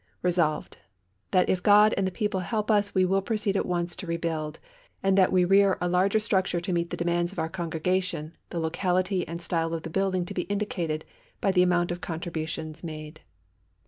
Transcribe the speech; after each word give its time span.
"Resolved: 0.23 0.77
That 1.29 1.47
if 1.47 1.61
God 1.61 1.93
and 1.95 2.07
the 2.07 2.11
people 2.11 2.39
help 2.39 2.71
us 2.71 2.95
we 2.95 3.05
will 3.05 3.21
proceed 3.21 3.55
at 3.55 3.67
once 3.67 3.95
to 3.97 4.07
rebuild, 4.07 4.57
and 5.03 5.15
that 5.15 5.31
we 5.31 5.45
rear 5.45 5.77
a 5.79 5.87
larger 5.87 6.19
structure 6.19 6.59
to 6.59 6.73
meet 6.73 6.89
the 6.89 6.97
demands 6.97 7.31
of 7.31 7.37
our 7.37 7.47
congregation, 7.49 8.33
the 8.49 8.59
locality 8.59 9.27
and 9.27 9.39
style 9.39 9.75
of 9.75 9.83
the 9.83 9.91
building 9.91 10.25
to 10.25 10.33
be 10.33 10.41
indicated 10.49 11.05
by 11.39 11.51
the 11.51 11.61
amount 11.61 11.91
of 11.91 12.01
contributions 12.01 12.83
made." 12.83 13.21